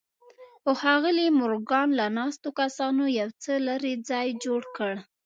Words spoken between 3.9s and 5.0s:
ځای جوړ کړ